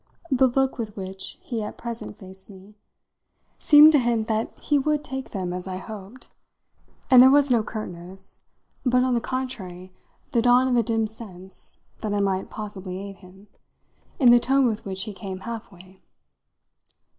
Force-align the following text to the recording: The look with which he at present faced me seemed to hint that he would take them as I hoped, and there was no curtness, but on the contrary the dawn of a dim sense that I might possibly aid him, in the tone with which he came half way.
The 0.31 0.47
look 0.47 0.79
with 0.79 0.97
which 0.97 1.37
he 1.43 1.61
at 1.61 1.77
present 1.77 2.15
faced 2.17 2.49
me 2.49 2.73
seemed 3.59 3.91
to 3.91 3.99
hint 3.99 4.27
that 4.29 4.57
he 4.57 4.79
would 4.79 5.03
take 5.03 5.29
them 5.29 5.53
as 5.53 5.67
I 5.67 5.77
hoped, 5.77 6.27
and 7.11 7.21
there 7.21 7.29
was 7.29 7.51
no 7.51 7.61
curtness, 7.61 8.39
but 8.83 9.03
on 9.03 9.13
the 9.13 9.21
contrary 9.21 9.93
the 10.31 10.41
dawn 10.41 10.67
of 10.67 10.75
a 10.75 10.81
dim 10.81 11.05
sense 11.05 11.77
that 11.99 12.15
I 12.15 12.19
might 12.19 12.49
possibly 12.49 12.97
aid 12.97 13.17
him, 13.17 13.47
in 14.17 14.31
the 14.31 14.39
tone 14.39 14.65
with 14.65 14.85
which 14.85 15.03
he 15.03 15.13
came 15.13 15.41
half 15.41 15.71
way. 15.71 16.01